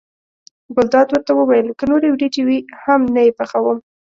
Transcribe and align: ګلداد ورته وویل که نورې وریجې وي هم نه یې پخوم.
ګلداد 0.75 1.07
ورته 1.11 1.31
وویل 1.35 1.67
که 1.79 1.83
نورې 1.91 2.07
وریجې 2.11 2.41
وي 2.47 2.57
هم 2.83 3.01
نه 3.13 3.21
یې 3.25 3.31
پخوم. 3.39 3.77